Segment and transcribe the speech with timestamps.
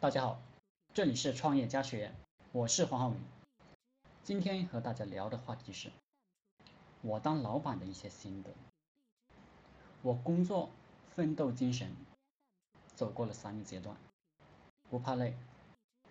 [0.00, 0.40] 大家好，
[0.94, 2.14] 这里是创业家学院，
[2.52, 3.16] 我是黄浩宇。
[4.22, 5.90] 今天和大家聊的话题是，
[7.02, 8.50] 我当老板的一些心得。
[10.02, 10.70] 我工作
[11.16, 11.90] 奋斗精神
[12.94, 13.96] 走过了三个阶段，
[14.88, 15.36] 不怕累，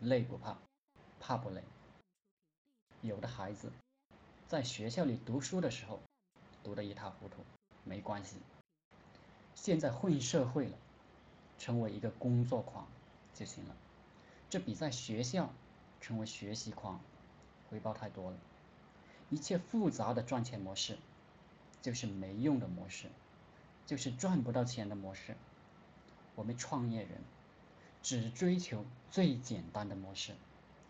[0.00, 0.56] 累不怕，
[1.20, 1.62] 怕不累。
[3.02, 3.70] 有的孩子
[4.48, 6.00] 在学校里读书的时候
[6.62, 7.44] 读得一塌糊涂，
[7.84, 8.38] 没关系。
[9.54, 10.78] 现在混社会了，
[11.58, 12.88] 成为一个工作狂。
[13.34, 13.74] 就行了，
[14.48, 15.52] 这比在学校
[16.00, 17.00] 成为学习狂
[17.68, 18.38] 回报太多了。
[19.28, 20.96] 一切复杂的赚钱模式，
[21.82, 23.08] 就是没用的模式，
[23.84, 25.36] 就是赚不到钱的模式。
[26.36, 27.20] 我们创业人
[28.02, 30.34] 只追求最简单的模式，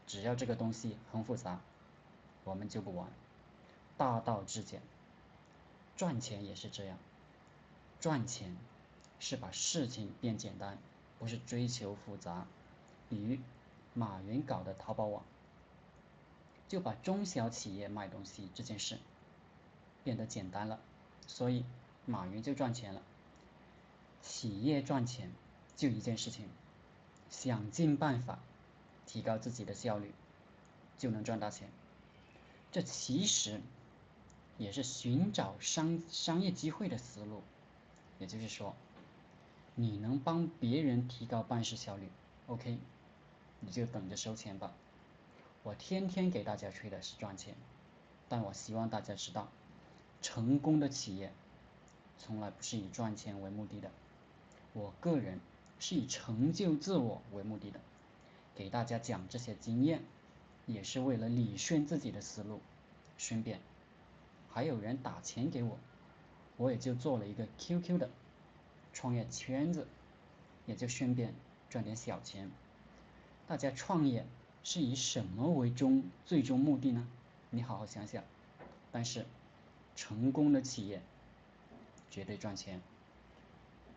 [0.07, 1.61] 只要这个东西很复杂，
[2.45, 3.09] 我们就不玩。
[3.97, 4.83] 大道至简，
[5.97, 6.99] 赚钱也是这样，
[8.01, 8.57] 赚钱
[9.21, 10.77] 是把事情变简单。
[11.25, 12.47] 不是追求复杂，
[13.09, 13.39] 比如
[13.95, 15.25] 马云搞的淘宝网，
[16.69, 18.99] 就把中小企业卖东西这件事
[20.03, 20.79] 变得简单了，
[21.27, 21.65] 所以
[22.05, 23.01] 马云就赚钱了。
[24.21, 25.31] 企业赚钱
[25.77, 26.47] 就一件事情，
[27.31, 28.39] 想尽办法
[29.07, 30.13] 提高自己的效率，
[30.99, 31.71] 就能赚大钱。
[32.71, 33.63] 这其实
[34.59, 37.43] 也是寻找商商业机会的思路，
[38.19, 38.77] 也就是说。
[39.77, 42.09] 你能帮别人提高办事效率
[42.47, 42.79] ，OK，
[43.59, 44.73] 你就等着收钱吧。
[45.65, 47.57] 我天天给大家吹的是赚钱，
[48.29, 49.49] 但我希望大家知道，
[50.23, 51.33] 成功的企业
[52.19, 53.91] 从来不是以赚钱为目的的。
[54.75, 55.41] 我个人
[55.81, 57.81] 是以成就自我为目的的，
[58.55, 60.05] 给大家讲这些经验，
[60.67, 62.61] 也是为了理顺自己的思路。
[63.19, 63.61] 顺便，
[64.53, 65.79] 还有人打钱给我，
[66.59, 68.11] 我也就做了一个 QQ 的。
[68.95, 69.87] 创业圈子
[70.65, 71.35] 也就顺便
[71.69, 72.51] 赚点小钱。
[73.47, 74.25] 大家创业
[74.63, 77.07] 是以什么为终最终目的呢？
[77.51, 78.25] 你好好想想。
[78.91, 79.27] 但是
[79.97, 81.03] 成功的企业
[82.11, 82.81] 绝对赚钱。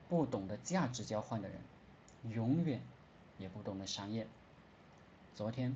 [0.09, 1.59] 不懂得价值交换的人，
[2.33, 2.81] 永远
[3.37, 4.25] 也不懂得商业。
[5.35, 5.75] 昨天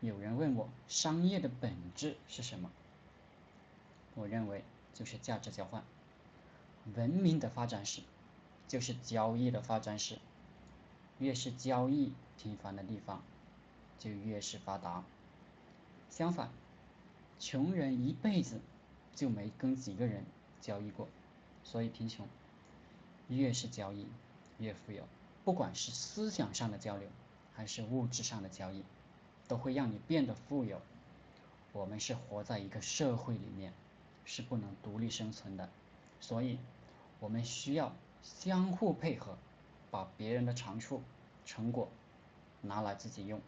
[0.00, 2.70] 有人问我，商业的本质是什么？
[4.14, 5.84] 我认为就是价值交换。
[6.94, 8.02] 文明的发展史。
[8.70, 10.20] 就是交易的发展史，
[11.18, 13.20] 越是交易频繁的地方，
[13.98, 15.02] 就越是发达。
[16.08, 16.50] 相反，
[17.40, 18.60] 穷人一辈子
[19.12, 20.24] 就没跟几个人
[20.60, 21.08] 交易过，
[21.64, 22.28] 所以贫穷。
[23.26, 24.06] 越是交易，
[24.58, 25.02] 越富有。
[25.44, 27.08] 不管是思想上的交流，
[27.52, 28.84] 还是物质上的交易，
[29.48, 30.80] 都会让你变得富有。
[31.72, 33.72] 我们是活在一个社会里面，
[34.24, 35.68] 是不能独立生存的，
[36.20, 36.56] 所以
[37.18, 37.92] 我们需要。
[38.22, 39.36] 相互配合，
[39.90, 41.02] 把别人的长处、
[41.44, 41.88] 成果
[42.60, 43.40] 拿来自己用。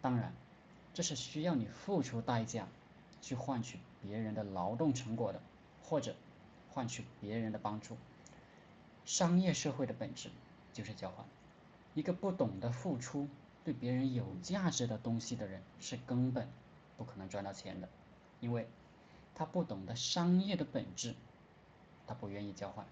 [0.00, 0.32] 当然，
[0.94, 2.68] 这是需要你付出代价
[3.20, 5.40] 去换取别人的劳动成果的，
[5.82, 6.14] 或者
[6.70, 7.96] 换取别人的帮助。
[9.04, 10.30] 商业社会的本质
[10.72, 11.24] 就是交换。
[11.94, 13.28] 一个不懂得付出、
[13.64, 16.48] 对别人有价值的东西的人，是根本
[16.98, 17.88] 不可能赚到钱的，
[18.40, 18.68] 因为
[19.34, 21.14] 他不懂得商业的本质，
[22.06, 22.86] 他不愿意交换。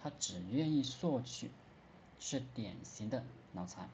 [0.00, 1.50] 他只愿意索取，
[2.18, 3.88] 是典型的脑残。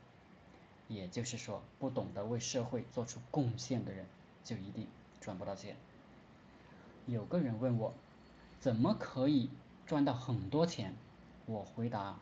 [0.87, 4.07] 也就是说，不懂得为社会做出贡献的人，
[4.45, 4.87] 就一定
[5.21, 5.77] 赚不到钱。
[7.07, 7.95] 有个人问我，
[8.61, 9.49] 怎么可以
[9.87, 10.95] 赚到很多钱？
[11.47, 12.19] 我回答：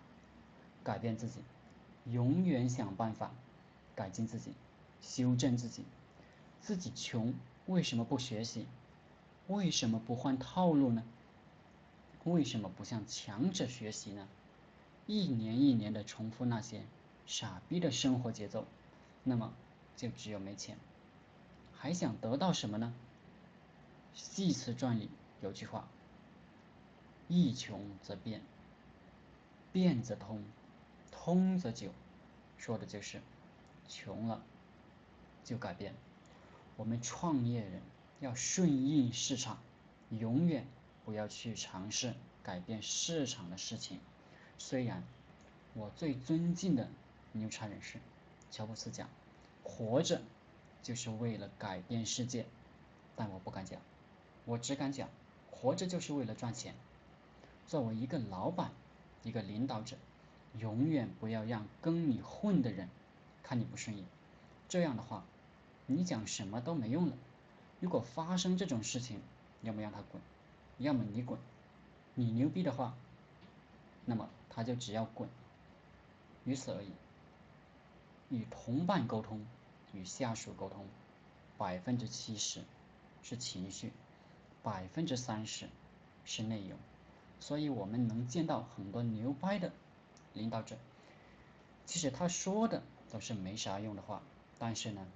[0.85, 1.41] 改变自己，
[2.07, 3.33] 永远想办法
[3.97, 4.53] 改进自己，
[5.01, 5.85] 修正自己。
[6.61, 7.35] 自己穷，
[7.67, 8.67] 为什么不学习？
[9.49, 11.03] 为什么不换套路呢？
[12.25, 14.29] 为什么不向强者学习呢？
[15.07, 16.83] 一年一年的重复那些
[17.27, 18.65] 傻逼的生活节奏，
[19.25, 19.53] 那么
[19.97, 20.79] 就只有没钱。
[21.77, 22.95] 还想得到什么呢？
[24.19, 25.09] 《系辞传》里
[25.41, 25.89] 有句话
[27.27, 28.41] ：“一穷则变，
[29.73, 30.45] 变则通，
[31.11, 31.91] 通则久。”
[32.57, 33.21] 说的就是
[33.89, 34.41] 穷了
[35.43, 35.95] 就改变。
[36.77, 37.83] 我们创业人
[38.21, 39.59] 要顺应市场，
[40.11, 40.65] 永远。
[41.05, 44.01] 不要去尝试改变市场的事情。
[44.59, 45.03] 虽然
[45.75, 46.89] 我最尊敬的
[47.33, 47.99] 牛叉人士
[48.51, 49.09] 乔布斯讲，
[49.65, 50.21] 活着
[50.83, 52.47] 就是为了改变世界，
[53.17, 53.81] 但我不敢讲，
[54.45, 55.09] 我只敢讲，
[55.51, 56.75] 活着就是为了赚钱。
[57.67, 58.73] 作为一个老板，
[59.23, 59.97] 一个领导者，
[60.59, 62.89] 永远不要让跟你混的人
[63.43, 64.05] 看你不顺眼。
[64.69, 65.25] 这样的话，
[65.87, 67.17] 你讲什么都没用了。
[67.81, 69.21] 如果发生这种事情，
[69.63, 70.21] 要么让他滚。
[70.79, 71.39] 要么你滚，
[72.15, 72.95] 你牛逼的话，
[74.05, 75.29] 那么他就只要滚，
[76.45, 76.89] 于此而已。
[78.31, 79.45] 与同伴沟通，
[79.93, 80.87] 与下属沟通，
[81.59, 82.63] 百分之七十
[83.23, 83.93] 是情绪，
[84.63, 85.69] 百分之三十
[86.25, 86.79] 是内容。
[87.41, 89.73] 所以我们能见到很多牛掰的
[90.33, 90.77] 领导者，
[91.85, 94.23] 其实他说的都是没啥用的话，
[94.59, 95.07] 但是呢，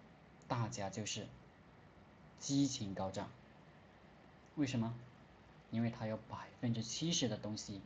[0.47, 1.26] 大家就是
[2.38, 3.31] 激情高涨。
[4.56, 4.94] 为什么？
[5.76, 7.82] 因为他有百分之七十的东西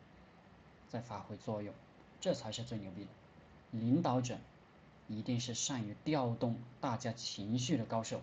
[0.88, 1.74] 在发挥作用，
[2.20, 3.10] 这才是最牛逼的。
[3.72, 4.38] 领导者
[5.08, 8.22] 一定是善于调动大家情绪的高手。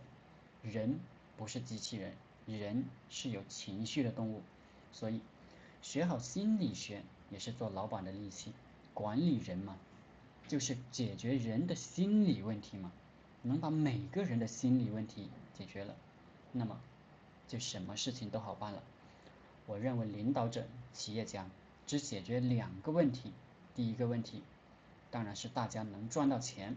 [0.64, 0.98] 人
[1.36, 2.14] 不是机器人，
[2.46, 4.42] 人是有情绪的动物，
[4.94, 5.20] 所以
[5.82, 8.54] 学好心理学也是做老板的利器。
[8.94, 9.76] 管理人嘛，
[10.48, 12.90] 就是解决人的心理问题嘛。
[13.42, 15.28] 能把每个人的心理问题
[15.58, 15.94] 解决了，
[16.54, 16.80] 那么
[17.50, 18.82] 就什么事情都好办了。
[19.68, 21.46] 我认为领导者、企业家
[21.86, 23.32] 只解决两个问题，
[23.76, 24.42] 第一个问题。
[25.12, 26.76] 当然是大家能赚到钱。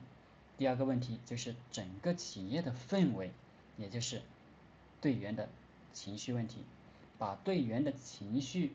[0.59, 3.31] 第二个问题就是整个企业的氛围，
[3.79, 4.21] 也就是
[5.01, 5.49] 队员的
[5.95, 6.65] 情绪问题。
[7.19, 8.73] 把队员的情绪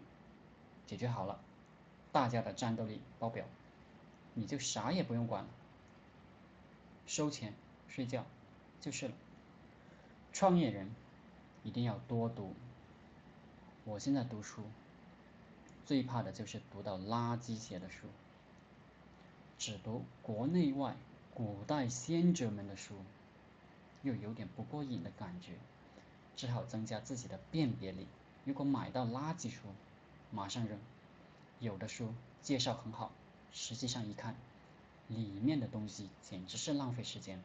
[0.87, 1.39] 解决好了，
[2.11, 3.45] 大家的战斗力爆表，
[4.33, 5.49] 你就啥也不用管了，
[7.05, 7.53] 收钱
[7.87, 8.25] 睡觉
[8.81, 9.13] 就是了。
[10.31, 10.89] 创业人
[11.63, 12.53] 一定要多读。
[13.87, 14.63] 我现在读书，
[15.85, 18.07] 最怕的就是读到垃圾写的书。
[19.59, 20.97] 只读国内外
[21.35, 22.95] 古代先哲们的书，
[24.01, 25.51] 又有点不过瘾的感觉，
[26.35, 28.07] 只好增加自己的辨别力。
[28.43, 29.67] 如果买到垃圾书，
[30.31, 30.79] 马上扔。
[31.59, 32.11] 有的书
[32.41, 33.11] 介绍很好，
[33.53, 34.35] 实际上一看，
[35.07, 37.39] 里面的东西简直是浪费时间。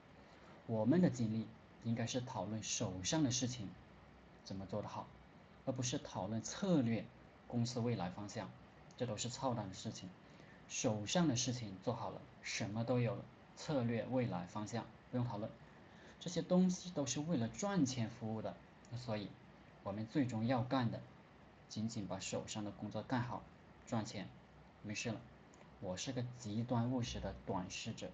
[0.67, 1.47] 我们的精力
[1.85, 3.69] 应该是讨论手上的事情
[4.43, 5.07] 怎么做得好，
[5.67, 7.05] 而不是讨论策略、
[7.47, 8.51] 公司未来方向，
[8.97, 10.09] 这都是操蛋的事情。
[10.69, 13.25] 手上的事情做好了，什么都有了。
[13.57, 15.51] 策略、未来方向不用讨论，
[16.19, 18.57] 这些东西都是为了赚钱服务的。
[18.97, 19.29] 所以，
[19.83, 21.01] 我们最终要干的，
[21.69, 23.43] 仅仅把手上的工作干好，
[23.87, 24.29] 赚钱，
[24.83, 25.21] 没事了。
[25.81, 28.11] 我是个极端务实的短视者，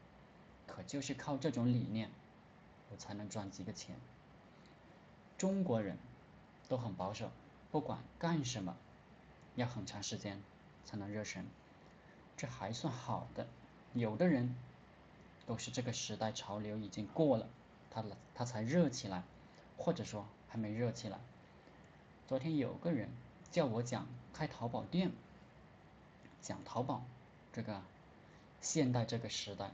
[0.67, 2.11] 可就是靠这种理念，
[2.91, 3.97] 我才能赚几个钱。
[5.39, 5.99] 中国人
[6.69, 7.31] 都很保守，
[7.71, 8.77] 不管干什么，
[9.55, 10.43] 要很长时间
[10.85, 11.47] 才能热身。
[12.37, 13.47] 这还算好的，
[13.95, 14.55] 有的人
[15.47, 17.49] 都是这个时代潮流已经过了，
[17.91, 18.05] 他
[18.35, 19.23] 他才热起来，
[19.79, 21.19] 或者说还没热起来。
[22.29, 23.09] 昨天有个人
[23.51, 25.13] 叫我讲开淘宝店，
[26.43, 27.03] 讲淘宝
[27.53, 27.81] 这个
[28.61, 29.71] 现代这个时代，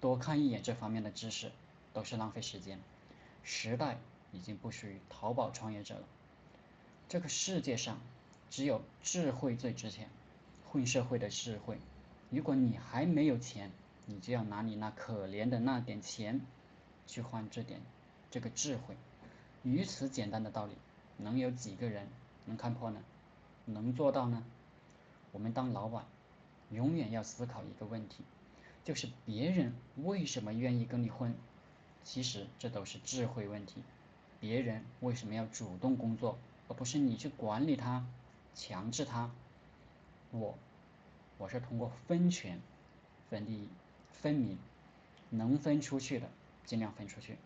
[0.00, 1.50] 多看一眼这方面的知识
[1.92, 2.80] 都是浪费时间。
[3.42, 3.98] 时代
[4.32, 6.04] 已经不属于淘宝创业者了，
[7.08, 8.00] 这个世界上
[8.50, 10.08] 只有智慧最值钱，
[10.68, 11.78] 混社会的智慧。
[12.30, 13.70] 如果你还没有钱，
[14.06, 16.40] 你就要拿你那可怜的那点钱，
[17.06, 17.80] 去换这点
[18.30, 18.96] 这个智慧。
[19.62, 20.72] 如此简单的道理，
[21.16, 22.08] 能有几个人
[22.44, 23.00] 能看破呢？
[23.66, 24.44] 能做到呢？
[25.30, 26.04] 我们当老板，
[26.70, 28.24] 永远要思考一个问题，
[28.84, 31.36] 就是别人为什么愿意跟你混？
[32.02, 33.82] 其实这都是智慧问题。
[34.40, 36.38] 别人为什么要主动工作，
[36.68, 38.06] 而不是你去管理他、
[38.54, 39.30] 强制他？
[40.30, 40.56] 我。
[41.38, 42.58] 我是通过分权
[43.28, 43.68] 分利益
[44.10, 44.56] 分明，
[45.28, 46.30] 能分出去的
[46.64, 47.36] 尽量分出去，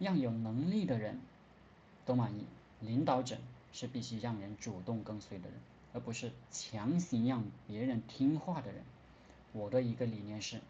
[0.00, 1.20] 让有能力的人
[2.04, 2.46] 都满意。
[2.80, 3.38] 领导者
[3.72, 5.60] 是必须让人主动跟随的人，
[5.92, 8.82] 而不是强行让别人听话的人。
[9.52, 10.60] 我的一个理念是，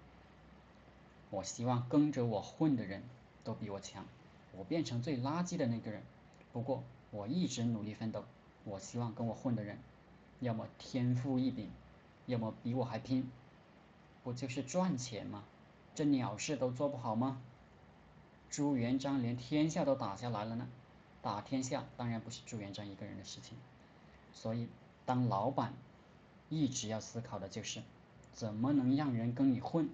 [1.31, 3.03] 我希望跟着我混的人
[3.45, 4.05] 都比我强，
[4.59, 6.03] 我变成最垃圾的那个人。
[6.53, 8.25] 不过我一直努力奋斗，
[8.65, 9.79] 我希望跟我混的人，
[10.41, 11.71] 要么天赋异禀。
[12.27, 13.29] 要么比我还拼，
[14.23, 15.43] 不就是赚钱吗？
[15.97, 17.43] 这鸟事都做不好吗？
[18.49, 20.69] 朱元璋连天下都打下来了呢，
[21.23, 23.59] 打天下当然不是朱元璋一个人的事情。
[24.33, 24.69] 所以，
[25.07, 25.75] 当老板
[26.49, 27.83] 一直要思考的就是，
[28.33, 29.89] 怎么能让人跟你混。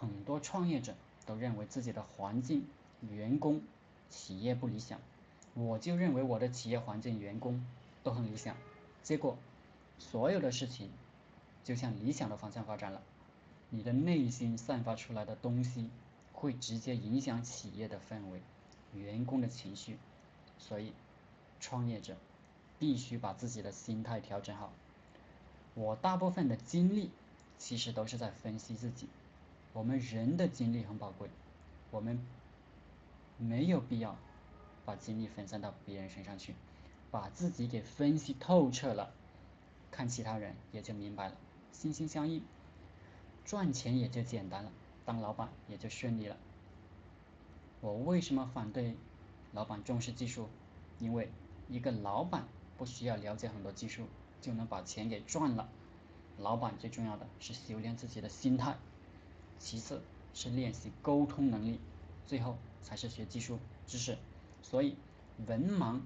[0.00, 2.66] 很多创业者都认为自己的环境、
[3.08, 3.62] 员工、
[4.10, 4.98] 企业不理想，
[5.56, 7.66] 我就认为我的企业环境、员工
[8.04, 8.56] 都很理想。
[9.02, 9.36] 结果，
[9.98, 10.88] 所有的事情。
[11.64, 13.02] 就向理想的方向发展了，
[13.70, 15.90] 你的内心散发出来的东西，
[16.32, 18.40] 会直接影响企业的氛围、
[18.94, 19.98] 员工的情绪，
[20.60, 20.92] 所以，
[21.58, 22.16] 创业者
[22.78, 24.72] 必须把自己的心态调整好。
[25.74, 27.10] 我大部分的精力
[27.58, 29.08] 其实都是在分析自己。
[29.72, 31.28] 我们人的精力很宝贵，
[31.90, 32.24] 我们
[33.38, 34.16] 没有必要
[34.86, 36.54] 把精力分散到别人身上去，
[37.10, 39.12] 把自己给分析透彻了，
[39.90, 41.36] 看其他人也就明白了。
[41.72, 42.42] 心心相印，
[43.44, 44.72] 赚钱也就简单了。
[45.04, 46.36] 当老板也就顺利了。
[47.80, 48.96] 我为什么反对
[49.52, 50.48] 老板重视技术？
[50.98, 51.30] 因为
[51.68, 54.06] 一个老板不需要了解很多技术
[54.40, 55.68] 就能把钱给赚了。
[56.38, 58.76] 老板最重要的是修炼自己的心态，
[59.58, 60.02] 其次
[60.32, 61.80] 是练习沟通能力，
[62.26, 64.16] 最后才是学技术知识。
[64.68, 64.96] 所以
[65.46, 66.00] 文盲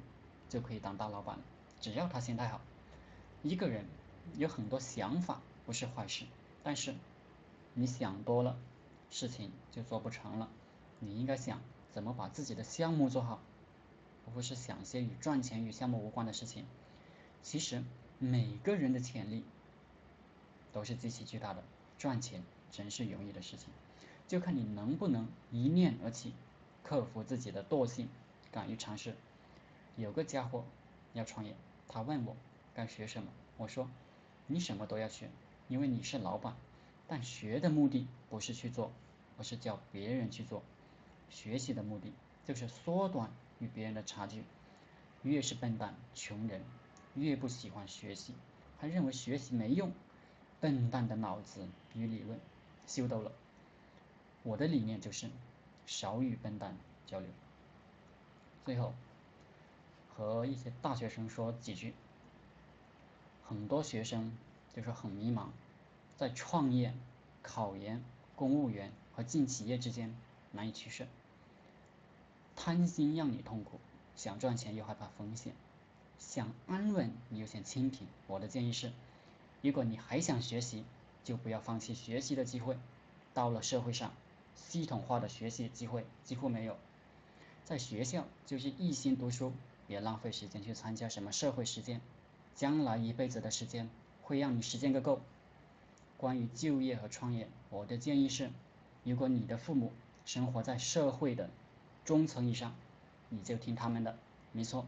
[0.50, 1.42] 就可以当大老板了，
[1.80, 2.60] 只要他心态好。
[3.42, 3.86] 一个人
[4.36, 6.26] 有很多想法不是坏事，
[6.62, 6.94] 但是
[7.72, 8.58] 你想多了，
[9.10, 10.50] 事情就做不成了。
[10.98, 11.58] 你应该想
[11.90, 13.40] 怎么把自己的项目做好，
[14.26, 16.66] 而不是想些与赚钱与项目无关的事情。
[17.42, 17.82] 其实
[18.18, 19.42] 每个人的潜力
[20.70, 21.64] 都是极其巨大的，
[21.96, 23.70] 赚钱真是容易的事情，
[24.28, 26.34] 就看你能不能一念而起，
[26.82, 28.10] 克服自己的惰性，
[28.52, 29.14] 敢于尝试。
[29.96, 30.64] 有个家伙
[31.12, 31.54] 要创业，
[31.88, 32.36] 他问我
[32.74, 33.88] 该学什么，我说
[34.46, 35.28] 你什么都要学，
[35.68, 36.56] 因为你是老板，
[37.06, 38.92] 但学的目的不是去做，
[39.38, 40.62] 而是教别人去做。
[41.28, 42.12] 学习的目的
[42.44, 44.42] 就是缩短与别人的差距。
[45.22, 46.62] 越是笨蛋、穷人，
[47.14, 48.34] 越不喜欢学习，
[48.78, 49.92] 还认为学习没用。
[50.60, 52.38] 笨蛋的脑子与理论
[52.86, 53.32] 秀逗了。
[54.42, 55.28] 我的理念就是
[55.86, 56.76] 少与笨蛋
[57.06, 57.28] 交流。
[58.64, 58.92] 最后，
[60.14, 61.94] 和一些大学生说几句。
[63.42, 64.36] 很多学生
[64.74, 65.48] 就是很迷茫，
[66.16, 66.94] 在创业、
[67.42, 68.04] 考研、
[68.36, 70.14] 公务员和进企业之间
[70.52, 71.06] 难以取舍。
[72.54, 73.80] 贪心让你痛苦，
[74.14, 75.54] 想赚钱又害怕风险，
[76.18, 78.06] 想安稳你又想清贫。
[78.26, 78.92] 我的建议是，
[79.62, 80.84] 如果你还想学习，
[81.24, 82.78] 就不要放弃学习的机会。
[83.32, 84.12] 到了社会上，
[84.54, 86.76] 系统化的学习机会几乎没有。
[87.70, 89.52] 在学校就是一心读书，
[89.86, 92.00] 别浪费时间去参加什么社会实践。
[92.56, 93.88] 将来一辈子的时间
[94.22, 95.20] 会让你实践个够。
[96.16, 98.50] 关于就业和创业，我的建议是，
[99.04, 99.92] 如果你的父母
[100.24, 101.48] 生活在社会的。
[102.04, 102.74] 中层以上，
[103.28, 104.18] 你就听他们的，
[104.50, 104.84] 没错。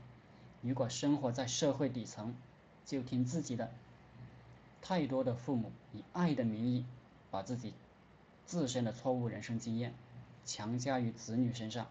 [0.61, 2.35] 如果生活在社会底层，
[2.85, 3.71] 就听自己的。
[4.81, 6.85] 太多的父母以爱的名义，
[7.31, 7.75] 把自己
[8.45, 9.95] 自身的错误人生经验
[10.45, 11.87] 强加于子女身上，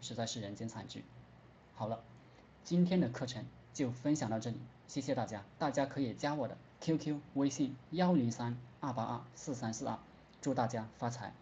[0.00, 1.04] 实在是人间惨剧。
[1.74, 2.02] 好了，
[2.64, 5.44] 今天的课程就分享到这里，谢谢大家。
[5.58, 9.98] 大家可以加我的 QQ 微信幺零三二八二四三四二，
[10.40, 11.32] 祝大家发财。